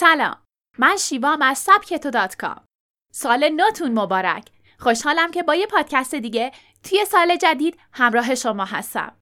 سلام 0.00 0.36
من 0.78 0.96
شیوام 0.96 1.42
از 1.42 1.58
سبکتو 1.58 2.10
دات 2.10 2.36
کام. 2.36 2.64
سال 3.12 3.48
نوتون 3.48 3.98
مبارک. 3.98 4.48
خوشحالم 4.78 5.30
که 5.30 5.42
با 5.42 5.54
یه 5.54 5.66
پادکست 5.66 6.14
دیگه 6.14 6.52
توی 6.84 7.04
سال 7.04 7.36
جدید 7.36 7.78
همراه 7.92 8.34
شما 8.34 8.64
هستم. 8.64 9.16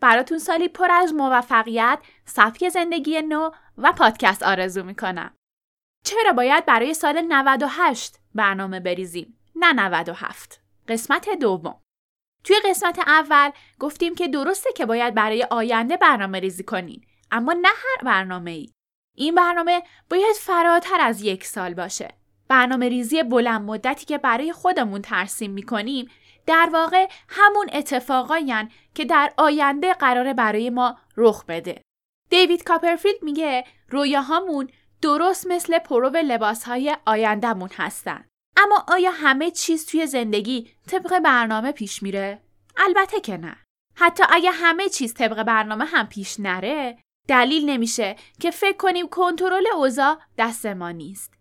براتون 0.00 0.38
سالی 0.38 0.68
پر 0.68 0.90
از 0.90 1.14
موفقیت 1.14 1.98
سبک 2.24 2.68
زندگی 2.68 3.22
نو 3.22 3.50
و 3.78 3.92
پادکست 3.92 4.42
آرزو 4.42 4.82
می‌کنم. 4.82 5.34
چرا 6.04 6.32
باید 6.32 6.66
برای 6.66 6.94
سال 6.94 7.20
98 7.28 8.18
برنامه 8.34 8.80
بریزیم 8.80 9.38
نه 9.56 9.72
97 9.72 10.60
قسمت 10.88 11.28
دوم. 11.28 11.80
توی 12.44 12.56
قسمت 12.64 12.98
اول 12.98 13.50
گفتیم 13.78 14.14
که 14.14 14.28
درسته 14.28 14.72
که 14.72 14.86
باید 14.86 15.14
برای 15.14 15.46
آینده 15.50 15.96
برنامه 15.96 16.40
ریزی 16.40 16.64
کنین 16.64 17.04
اما 17.30 17.52
نه 17.52 17.68
هر 17.68 18.04
برنامه 18.04 18.50
ای. 18.50 18.72
این 19.16 19.34
برنامه 19.34 19.82
باید 20.10 20.36
فراتر 20.40 21.00
از 21.00 21.22
یک 21.22 21.44
سال 21.44 21.74
باشه. 21.74 22.14
برنامه 22.48 22.88
ریزی 22.88 23.22
بلند 23.22 23.60
مدتی 23.62 24.06
که 24.06 24.18
برای 24.18 24.52
خودمون 24.52 25.02
ترسیم 25.02 25.50
می‌کنیم 25.50 26.10
در 26.46 26.70
واقع 26.72 27.08
همون 27.28 27.66
اتفاقایی 27.72 28.52
که 28.94 29.04
در 29.04 29.32
آینده 29.36 29.94
قراره 29.94 30.34
برای 30.34 30.70
ما 30.70 30.98
رخ 31.16 31.44
بده. 31.44 31.82
دیوید 32.30 32.64
کاپرفیلد 32.64 33.22
میگه 33.22 33.64
رویاهامون 33.88 34.68
درست 35.02 35.46
مثل 35.46 35.78
پرو 35.78 36.16
لباسهای 36.16 36.96
آیندهمون 37.06 37.70
هستن. 37.76 38.24
اما 38.56 38.84
آیا 38.88 39.10
همه 39.10 39.50
چیز 39.50 39.86
توی 39.86 40.06
زندگی 40.06 40.70
طبق 40.88 41.18
برنامه 41.18 41.72
پیش 41.72 42.02
میره؟ 42.02 42.42
البته 42.76 43.20
که 43.20 43.36
نه. 43.36 43.56
حتی 43.94 44.22
اگه 44.30 44.50
همه 44.50 44.88
چیز 44.88 45.14
طبق 45.14 45.42
برنامه 45.42 45.84
هم 45.84 46.06
پیش 46.06 46.40
نره، 46.40 46.98
دلیل 47.28 47.70
نمیشه 47.70 48.16
که 48.40 48.50
فکر 48.50 48.76
کنیم 48.76 49.08
کنترل 49.08 49.66
اوضاع 49.74 50.18
دست 50.38 50.66
ما 50.66 50.90
نیست. 50.90 51.32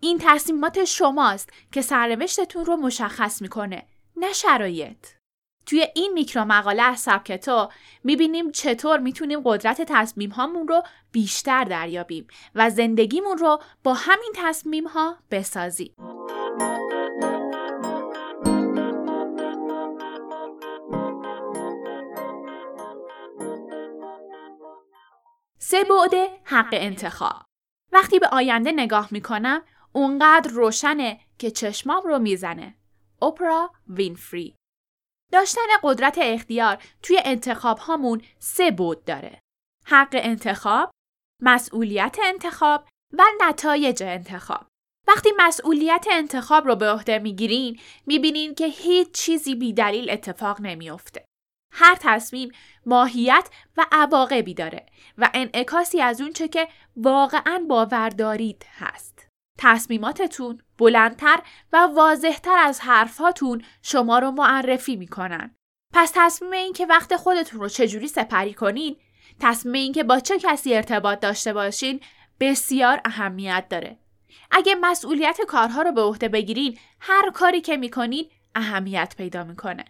این 0.00 0.18
تصمیمات 0.20 0.84
شماست 0.84 1.50
که 1.72 1.82
سرنوشتتون 1.82 2.64
رو 2.64 2.76
مشخص 2.76 3.42
می‌کنه، 3.42 3.86
نه 4.16 4.32
شرایط. 4.32 5.06
توی 5.66 5.86
این 5.94 6.12
میکرو 6.12 6.44
مقاله 6.44 6.82
از 6.82 7.00
سبکتو 7.00 7.68
می‌بینیم 8.04 8.50
چطور 8.50 8.98
می‌تونیم 8.98 9.40
قدرت 9.44 9.82
تصمیم 9.82 10.30
هامون 10.30 10.68
رو 10.68 10.82
بیشتر 11.12 11.64
دریابیم 11.64 12.26
و 12.54 12.70
زندگیمون 12.70 13.38
رو 13.38 13.62
با 13.84 13.94
همین 13.94 14.32
تصمیم 14.34 14.86
ها 14.86 15.16
بسازیم. 15.30 16.17
سه 25.70 25.84
بعد 25.84 26.14
حق 26.44 26.68
انتخاب. 26.72 27.42
وقتی 27.92 28.18
به 28.18 28.28
آینده 28.28 28.72
نگاه 28.72 29.08
می‌کنم 29.10 29.62
اونقدر 29.92 30.50
روشنه 30.50 31.20
که 31.38 31.50
چشمام 31.50 32.02
رو 32.02 32.18
می‌زنه. 32.18 32.74
اپرا 33.22 33.72
وینفری. 33.88 34.56
داشتن 35.32 35.60
قدرت 35.82 36.18
اختیار 36.18 36.82
توی 37.02 37.20
انتخاب 37.24 37.78
هامون 37.78 38.22
سه 38.38 38.70
بود 38.70 39.04
داره. 39.04 39.40
حق 39.86 40.08
انتخاب 40.12 40.90
مسئولیت 41.42 42.16
انتخاب 42.24 42.88
و 43.12 43.22
نتایج 43.40 44.02
انتخاب. 44.02 44.66
وقتی 45.08 45.30
مسئولیت 45.36 46.06
انتخاب 46.10 46.66
رو 46.66 46.76
به 46.76 46.90
عهده 46.90 47.18
می‌گیرین 47.18 47.80
می‌بینین 48.06 48.54
که 48.54 48.66
هیچ 48.66 49.10
چیزی 49.10 49.54
بی 49.54 49.72
دلیل 49.72 50.10
اتفاق 50.10 50.60
نمیافته. 50.60 51.24
هر 51.72 51.96
تصمیم 52.00 52.52
ماهیت 52.86 53.48
و 53.76 53.86
عواقبی 53.92 54.54
داره 54.54 54.86
و 55.18 55.30
انعکاسی 55.34 56.00
از 56.00 56.20
اونچه 56.20 56.48
که 56.48 56.68
واقعا 56.96 57.64
باور 57.68 58.08
دارید 58.08 58.66
هست. 58.78 59.28
تصمیماتتون 59.58 60.62
بلندتر 60.78 61.40
و 61.72 61.76
واضحتر 61.76 62.58
از 62.58 62.80
حرفاتون 62.80 63.62
شما 63.82 64.18
رو 64.18 64.30
معرفی 64.30 64.96
می‌کنن. 64.96 65.54
پس 65.94 66.12
تصمیم 66.14 66.52
این 66.52 66.72
که 66.72 66.86
وقت 66.86 67.16
خودتون 67.16 67.60
رو 67.60 67.68
چجوری 67.68 68.08
سپری 68.08 68.54
کنین، 68.54 68.96
تصمیم 69.40 69.74
این 69.74 69.92
که 69.92 70.04
با 70.04 70.20
چه 70.20 70.38
کسی 70.38 70.74
ارتباط 70.74 71.20
داشته 71.20 71.52
باشین 71.52 72.00
بسیار 72.40 73.00
اهمیت 73.04 73.66
داره. 73.70 73.98
اگه 74.50 74.74
مسئولیت 74.74 75.38
کارها 75.48 75.82
رو 75.82 75.92
به 75.92 76.02
عهده 76.02 76.28
بگیرین، 76.28 76.78
هر 77.00 77.30
کاری 77.30 77.60
که 77.60 77.76
می‌کنین 77.76 78.30
اهمیت 78.54 79.14
پیدا 79.18 79.44
می‌کنه. 79.44 79.84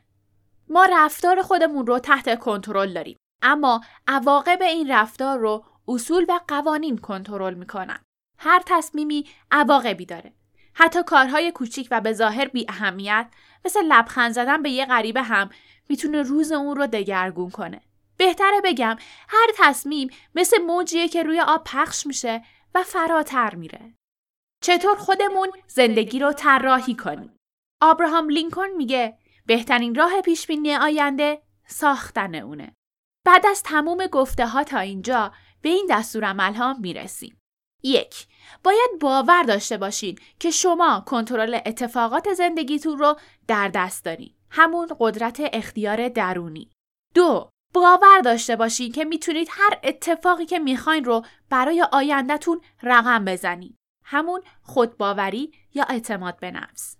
ما 0.70 0.84
رفتار 0.84 1.42
خودمون 1.42 1.86
رو 1.86 1.98
تحت 1.98 2.38
کنترل 2.38 2.92
داریم. 2.92 3.16
اما 3.42 3.80
عواقب 4.06 4.62
این 4.62 4.90
رفتار 4.90 5.38
رو 5.38 5.64
اصول 5.88 6.26
و 6.28 6.40
قوانین 6.48 6.98
کنترل 6.98 7.54
می‌کنن. 7.54 7.98
هر 8.38 8.62
تصمیمی 8.66 9.26
عواقبی 9.50 10.06
داره. 10.06 10.32
حتی 10.74 11.02
کارهای 11.02 11.52
کوچیک 11.52 11.88
و 11.90 12.00
به 12.00 12.12
ظاهر 12.12 12.48
بی 12.48 12.66
اهمیت 12.68 13.28
مثل 13.64 13.82
لبخند 13.82 14.32
زدن 14.32 14.62
به 14.62 14.70
یه 14.70 14.86
غریبه 14.86 15.22
هم 15.22 15.50
می‌تونه 15.88 16.22
روز 16.22 16.52
اون 16.52 16.76
رو 16.76 16.86
دگرگون 16.86 17.50
کنه. 17.50 17.80
بهتره 18.16 18.60
بگم 18.64 18.96
هر 19.28 19.46
تصمیم 19.56 20.10
مثل 20.34 20.62
موجیه 20.62 21.08
که 21.08 21.22
روی 21.22 21.40
آب 21.40 21.64
پخش 21.64 22.06
میشه 22.06 22.42
و 22.74 22.82
فراتر 22.82 23.54
میره. 23.54 23.94
چطور 24.62 24.96
خودمون 24.96 25.48
زندگی 25.66 26.18
رو 26.18 26.32
طراحی 26.32 26.94
کنیم؟ 26.94 27.36
آبراهام 27.82 28.28
لینکلن 28.28 28.76
میگه 28.76 29.18
بهترین 29.48 29.94
راه 29.94 30.20
پیش 30.20 30.47
بینی 30.47 30.75
آینده 30.75 31.42
ساختن 31.66 32.34
اونه. 32.34 32.75
بعد 33.26 33.47
از 33.47 33.62
تموم 33.62 34.06
گفته 34.06 34.47
ها 34.47 34.64
تا 34.64 34.78
اینجا 34.78 35.32
به 35.62 35.69
این 35.69 35.86
دستور 35.91 36.25
عمل 36.25 36.54
ها 36.54 36.72
می‌رسیم. 36.72 37.41
یک 37.82 38.26
باید 38.64 38.91
باور 39.00 39.42
داشته 39.42 39.76
باشین 39.76 40.19
که 40.41 40.50
شما 40.50 41.04
کنترل 41.06 41.54
اتفاقات 41.66 42.34
زندگیتون 42.34 42.98
رو 42.98 43.16
در 43.47 43.69
دست 43.69 44.04
دارین. 44.04 44.34
همون 44.50 44.88
قدرت 45.00 45.41
اختیار 45.53 46.09
درونی. 46.09 46.70
دو 47.15 47.50
باور 47.75 48.20
داشته 48.25 48.56
باشین 48.56 48.92
که 48.92 49.04
می‌تونید 49.04 49.48
هر 49.50 49.80
اتفاقی 49.82 50.47
که 50.47 50.59
می‌خواین 50.59 51.04
رو 51.04 51.25
برای 51.50 51.86
آیندهتون 51.92 52.60
رقم 52.82 53.25
بزنید. 53.25 53.76
همون 54.04 54.42
خودباوری 54.62 55.53
یا 55.75 55.84
اعتماد 55.84 56.41
به 56.41 56.50
نفس. 56.50 56.97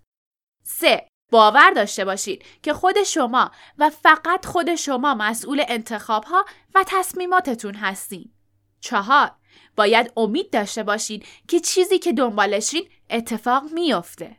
سه 0.63 1.08
باور 1.31 1.71
داشته 1.71 2.05
باشید 2.05 2.45
که 2.63 2.73
خود 2.73 3.03
شما 3.03 3.51
و 3.77 3.89
فقط 3.89 4.45
خود 4.45 4.75
شما 4.75 5.13
مسئول 5.13 5.63
انتخاب 5.67 6.23
ها 6.23 6.45
و 6.75 6.83
تصمیماتتون 6.87 7.75
هستین. 7.75 8.31
چهار 8.79 9.31
باید 9.75 10.13
امید 10.17 10.49
داشته 10.49 10.83
باشید 10.83 11.25
که 11.47 11.59
چیزی 11.59 11.99
که 11.99 12.13
دنبالشین 12.13 12.89
اتفاق 13.09 13.63
میافته. 13.71 14.37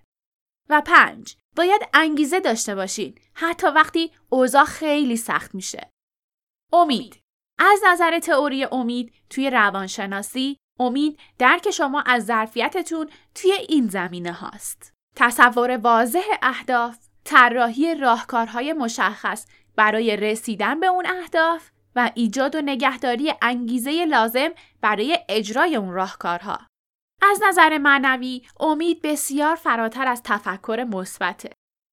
و 0.68 0.80
پنج 0.80 1.36
باید 1.56 1.82
انگیزه 1.94 2.40
داشته 2.40 2.74
باشین 2.74 3.18
حتی 3.34 3.66
وقتی 3.66 4.12
اوضاع 4.28 4.64
خیلی 4.64 5.16
سخت 5.16 5.54
میشه. 5.54 5.90
امید 6.72 7.20
از 7.58 7.80
نظر 7.86 8.18
تئوری 8.18 8.64
امید 8.64 9.12
توی 9.30 9.50
روانشناسی 9.50 10.56
امید 10.78 11.18
درک 11.38 11.70
شما 11.70 12.00
از 12.00 12.26
ظرفیتتون 12.26 13.10
توی 13.34 13.52
این 13.52 13.88
زمینه 13.88 14.32
هاست. 14.32 14.92
تصور 15.22 15.76
واضح 15.76 16.24
اهداف، 16.42 16.98
طراحی 17.24 17.94
راهکارهای 17.94 18.72
مشخص 18.72 19.46
برای 19.76 20.16
رسیدن 20.16 20.80
به 20.80 20.86
اون 20.86 21.06
اهداف 21.06 21.70
و 21.96 22.10
ایجاد 22.14 22.54
و 22.54 22.60
نگهداری 22.60 23.32
انگیزه 23.42 24.04
لازم 24.04 24.48
برای 24.80 25.18
اجرای 25.28 25.76
اون 25.76 25.90
راهکارها. 25.90 26.58
از 27.22 27.40
نظر 27.48 27.78
معنوی 27.78 28.42
امید 28.60 29.02
بسیار 29.02 29.54
فراتر 29.54 30.08
از 30.08 30.22
تفکر 30.22 30.86
مثبته. 30.90 31.50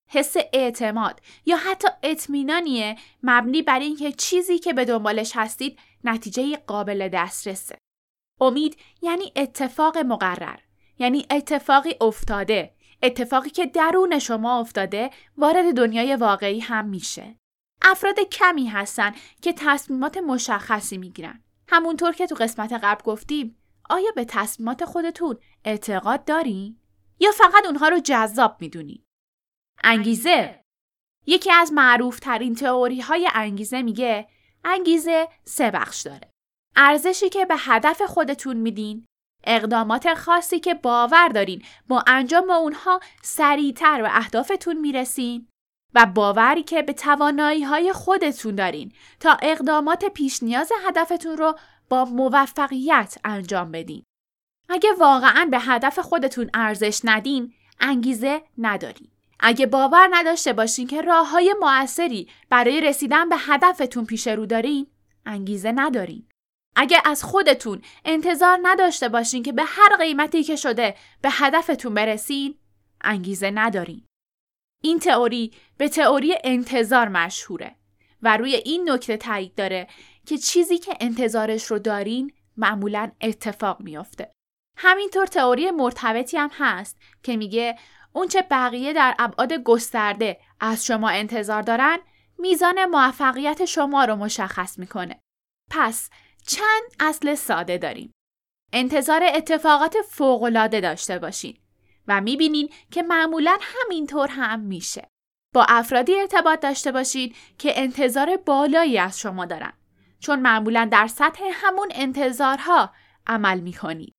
حس 0.09 0.35
اعتماد 0.53 1.21
یا 1.45 1.57
حتی 1.57 1.87
اطمینانیه 2.03 2.95
مبنی 3.23 3.61
بر 3.61 3.79
اینکه 3.79 4.11
چیزی 4.11 4.59
که 4.59 4.73
به 4.73 4.85
دنبالش 4.85 5.31
هستید 5.35 5.79
نتیجه 6.03 6.57
قابل 6.57 7.09
دسترسه. 7.13 7.77
امید 8.41 8.77
یعنی 9.01 9.31
اتفاق 9.35 9.97
مقرر، 9.97 10.59
یعنی 10.99 11.25
اتفاقی 11.31 11.95
افتاده 12.01 12.76
اتفاقی 13.03 13.49
که 13.49 13.65
درون 13.65 14.19
شما 14.19 14.59
افتاده 14.59 15.09
وارد 15.37 15.75
دنیای 15.75 16.15
واقعی 16.15 16.59
هم 16.59 16.85
میشه. 16.85 17.37
افراد 17.81 18.19
کمی 18.19 18.67
هستن 18.67 19.15
که 19.41 19.53
تصمیمات 19.53 20.17
مشخصی 20.17 20.97
می‌گیرن. 20.97 21.43
همونطور 21.67 22.11
که 22.11 22.27
تو 22.27 22.35
قسمت 22.35 22.73
قبل 22.73 23.03
گفتیم 23.03 23.57
آیا 23.89 24.11
به 24.15 24.25
تصمیمات 24.25 24.85
خودتون 24.85 25.37
اعتقاد 25.65 26.25
دارین؟ 26.25 26.79
یا 27.19 27.31
فقط 27.31 27.65
اونها 27.65 27.87
رو 27.87 27.99
جذاب 27.99 28.57
می‌دونین؟ 28.59 29.03
انگیزه 29.83 30.61
یکی 31.25 31.51
از 31.51 31.73
معروف 31.73 32.19
ترین 32.19 32.55
تئوری 32.55 33.01
های 33.01 33.29
انگیزه 33.33 33.81
میگه 33.81 34.27
انگیزه 34.63 35.27
سه 35.45 35.71
بخش 35.71 36.01
داره. 36.01 36.31
ارزشی 36.75 37.29
که 37.29 37.45
به 37.45 37.55
هدف 37.57 38.01
خودتون 38.01 38.57
میدین، 38.57 39.05
اقدامات 39.47 40.13
خاصی 40.13 40.59
که 40.59 40.73
باور 40.73 41.27
دارین 41.27 41.63
با 41.87 42.03
انجام 42.07 42.49
اونها 42.49 42.99
سریعتر 43.21 44.01
به 44.01 44.17
اهدافتون 44.17 44.77
می‌رسین 44.77 45.47
و 45.93 46.05
باوری 46.05 46.63
که 46.63 46.81
به 46.81 46.93
توانایی 46.93 47.63
های 47.63 47.93
خودتون 47.93 48.55
دارین 48.55 48.91
تا 49.19 49.37
اقدامات 49.41 50.05
پیش 50.05 50.43
نیاز 50.43 50.71
هدفتون 50.85 51.37
رو 51.37 51.55
با 51.89 52.05
موفقیت 52.05 53.17
انجام 53.23 53.71
بدین. 53.71 54.03
اگه 54.69 54.89
واقعا 54.99 55.47
به 55.51 55.59
هدف 55.59 55.99
خودتون 55.99 56.49
ارزش 56.53 57.01
ندین 57.03 57.53
انگیزه 57.79 58.41
ندارین. 58.57 59.07
اگه 59.39 59.65
باور 59.65 60.09
نداشته 60.11 60.53
باشین 60.53 60.87
که 60.87 61.01
راه 61.01 61.29
های 61.29 61.55
موثری 61.61 62.27
برای 62.49 62.81
رسیدن 62.81 63.29
به 63.29 63.35
هدفتون 63.39 64.05
پیش 64.05 64.27
رو 64.27 64.45
دارین 64.45 64.87
انگیزه 65.25 65.71
ندارین. 65.71 66.26
اگه 66.79 67.01
از 67.05 67.23
خودتون 67.23 67.81
انتظار 68.05 68.59
نداشته 68.61 69.09
باشین 69.09 69.43
که 69.43 69.51
به 69.51 69.63
هر 69.63 69.95
قیمتی 69.97 70.43
که 70.43 70.55
شده 70.55 70.95
به 71.21 71.29
هدفتون 71.31 71.93
برسین 71.93 72.55
انگیزه 73.01 73.51
ندارین. 73.51 74.05
این 74.83 74.99
تئوری 74.99 75.53
به 75.77 75.89
تئوری 75.89 76.35
انتظار 76.43 77.07
مشهوره 77.07 77.75
و 78.21 78.37
روی 78.37 78.55
این 78.55 78.89
نکته 78.89 79.17
تایید 79.17 79.55
داره 79.55 79.87
که 80.25 80.37
چیزی 80.37 80.77
که 80.77 80.97
انتظارش 80.99 81.63
رو 81.63 81.79
دارین 81.79 82.33
معمولا 82.57 83.11
اتفاق 83.21 83.81
میافته. 83.81 84.31
همینطور 84.77 85.25
تئوری 85.25 85.71
مرتبطی 85.71 86.37
هم 86.37 86.49
هست 86.53 86.97
که 87.23 87.37
میگه 87.37 87.77
اونچه 88.13 88.41
بقیه 88.41 88.93
در 88.93 89.15
ابعاد 89.19 89.53
گسترده 89.53 90.39
از 90.59 90.85
شما 90.85 91.09
انتظار 91.09 91.61
دارن 91.61 91.97
میزان 92.39 92.85
موفقیت 92.85 93.65
شما 93.65 94.05
رو 94.05 94.15
مشخص 94.15 94.79
می‌کنه. 94.79 95.19
پس 95.71 96.09
چند 96.47 96.83
اصل 96.99 97.35
ساده 97.35 97.77
داریم. 97.77 98.11
انتظار 98.73 99.23
اتفاقات 99.23 99.95
فوقالعاده 100.09 100.81
داشته 100.81 101.19
باشین 101.19 101.57
و 102.07 102.21
می‌بینین 102.21 102.69
که 102.91 103.03
معمولا 103.03 103.57
همینطور 103.61 104.27
هم 104.27 104.59
میشه. 104.59 105.07
با 105.53 105.65
افرادی 105.69 106.15
ارتباط 106.15 106.59
داشته 106.59 106.91
باشید 106.91 107.35
که 107.57 107.79
انتظار 107.81 108.37
بالایی 108.37 108.97
از 108.97 109.19
شما 109.19 109.45
دارن 109.45 109.73
چون 110.19 110.39
معمولا 110.39 110.89
در 110.91 111.07
سطح 111.07 111.43
همون 111.51 111.87
انتظارها 111.91 112.93
عمل 113.27 113.59
می‌کنید. 113.59 114.13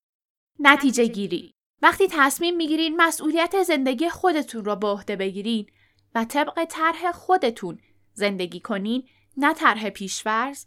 نتیجه 0.61 1.07
گیری 1.07 1.53
وقتی 1.83 2.09
تصمیم 2.11 2.57
می‌گیرین 2.57 2.97
مسئولیت 2.97 3.63
زندگی 3.63 4.09
خودتون 4.09 4.65
رو 4.65 4.77
به 4.77 4.87
عهده 4.87 5.17
بگیرین 5.17 5.67
و 6.15 6.25
طبق 6.25 6.65
طرح 6.65 7.13
خودتون 7.13 7.81
زندگی 8.13 8.61
کنین 8.61 9.09
نه 9.37 9.55
طرح 9.55 9.91
پیشورز 9.91 10.67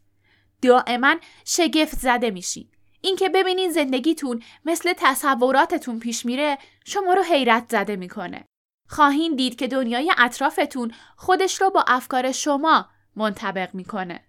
دائما 0.61 1.15
شگفت 1.45 1.95
زده 1.95 2.31
میشین 2.31 2.67
اینکه 3.01 3.29
ببینین 3.29 3.71
زندگیتون 3.71 4.43
مثل 4.65 4.93
تصوراتتون 4.97 5.99
پیش 5.99 6.25
میره 6.25 6.57
شما 6.85 7.13
رو 7.13 7.23
حیرت 7.23 7.65
زده 7.69 7.95
می‌کنه 7.95 8.45
خواهین 8.89 9.35
دید 9.35 9.55
که 9.55 9.67
دنیای 9.67 10.13
اطرافتون 10.17 10.93
خودش 11.17 11.61
رو 11.61 11.69
با 11.69 11.85
افکار 11.87 12.31
شما 12.31 12.89
منطبق 13.15 13.75
می‌کنه 13.75 14.27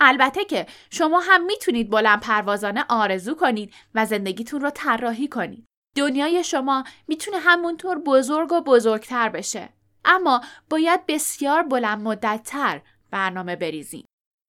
البته 0.00 0.44
که 0.44 0.66
شما 0.90 1.20
هم 1.20 1.44
می‌تونید 1.44 1.90
بلند 1.90 2.20
پروازانه 2.20 2.84
آرزو 2.88 3.34
کنید 3.34 3.74
و 3.94 4.06
زندگیتون 4.06 4.60
رو 4.60 4.70
طراحی 4.70 5.28
کنید. 5.28 5.64
دنیای 5.96 6.44
شما 6.44 6.84
می‌تونه 7.08 7.38
همونطور 7.38 7.98
بزرگ 7.98 8.52
و 8.52 8.60
بزرگتر 8.60 9.28
بشه. 9.28 9.68
اما 10.04 10.40
باید 10.70 11.06
بسیار 11.06 11.62
بلند 11.62 12.02
مدتتر 12.02 12.80
برنامه 13.10 13.56
بریزید. 13.56 14.04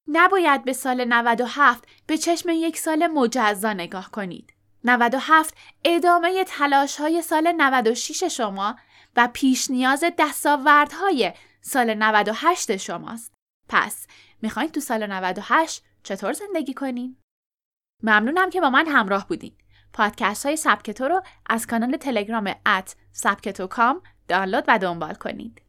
نباید 0.08 0.64
به 0.64 0.74
سال 0.74 1.06
97 1.06 1.88
به 2.08 2.18
چشم 2.18 2.50
یک 2.50 2.78
سال 2.78 3.08
مجزا 3.08 3.74
نگاه 3.74 4.12
کنید. 4.12 4.54
97 4.84 5.58
ادامه 5.86 6.44
تلاش 6.44 6.96
های 6.96 7.22
سال 7.22 7.54
96 7.58 8.24
شما 8.24 8.76
و 9.16 9.30
پیش 9.34 9.72
نیاز 9.72 10.04
دستاوردهای 10.20 11.34
سال 11.62 11.94
98 11.94 12.78
شماست. 12.78 13.34
پس 13.70 14.08
می‌خواین 14.42 14.70
تو 14.70 14.80
سال 14.80 15.12
98 15.12 15.84
چطور 16.04 16.34
زندگی 16.34 16.74
کنین؟ 16.74 17.18
ممنونم 18.04 18.50
که 18.50 18.62
با 18.62 18.70
من 18.70 18.88
همراه 18.88 19.28
بودین. 19.28 19.54
پادکست 19.94 20.46
های 20.46 20.56
سبکتو 20.56 21.08
رو 21.08 21.22
از 21.50 21.68
کانال 21.68 21.98
تلگرام 21.98 22.56
ات 22.66 22.96
سبکتو 23.12 23.68
کام 23.68 24.02
دانلود 24.28 24.64
و 24.68 24.80
دنبال 24.80 25.14
کنید. 25.14 25.58